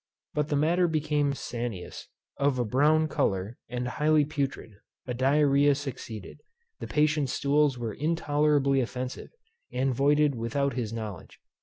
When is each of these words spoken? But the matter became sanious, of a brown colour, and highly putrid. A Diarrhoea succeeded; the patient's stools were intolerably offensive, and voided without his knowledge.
But 0.33 0.49
the 0.49 0.55
matter 0.55 0.87
became 0.87 1.33
sanious, 1.33 2.07
of 2.39 2.57
a 2.57 2.65
brown 2.65 3.07
colour, 3.07 3.59
and 3.69 3.87
highly 3.87 4.25
putrid. 4.25 4.71
A 5.05 5.13
Diarrhoea 5.13 5.75
succeeded; 5.75 6.41
the 6.79 6.87
patient's 6.87 7.33
stools 7.33 7.77
were 7.77 7.93
intolerably 7.93 8.81
offensive, 8.81 9.29
and 9.71 9.93
voided 9.93 10.33
without 10.33 10.73
his 10.73 10.91
knowledge. 10.91 11.39